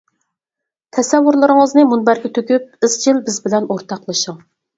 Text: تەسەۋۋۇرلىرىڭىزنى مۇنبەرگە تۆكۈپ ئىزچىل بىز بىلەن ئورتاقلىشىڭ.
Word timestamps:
تەسەۋۋۇرلىرىڭىزنى 0.97 1.83
مۇنبەرگە 1.91 2.33
تۆكۈپ 2.39 2.89
ئىزچىل 2.89 3.21
بىز 3.29 3.39
بىلەن 3.45 3.71
ئورتاقلىشىڭ. 3.77 4.43